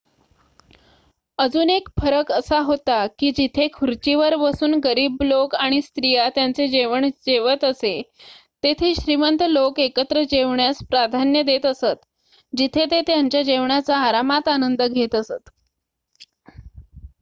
अजून 1.39 1.69
एक 1.69 1.89
फरक 1.99 2.31
असा 2.31 2.59
होता 2.59 2.95
की 3.19 3.29
जिथे 3.31 3.67
खुर्चीवर 3.73 4.35
बसून 4.35 4.73
गरीब 4.83 5.21
लोक 5.23 5.53
आणि 5.55 5.81
स्त्रीया 5.81 6.27
त्यांचे 6.29 6.67
जेवण 6.67 7.07
जेवत 7.25 7.63
असे 7.63 7.93
तेथे 8.63 8.93
श्रीमंत 8.95 9.43
लोक 9.49 9.79
एकत्र 9.79 10.23
जेवण्यास 10.31 10.83
प्राधान्य 10.89 11.43
देत 11.43 11.65
असत 11.65 12.05
जिथे 12.53 12.85
ते 12.91 13.01
त्यांच्या 13.01 13.41
जेवणाचा 13.41 13.97
आरामात 13.99 14.47
आनंद 14.47 14.81
घेत 14.83 15.15
असत 15.15 15.49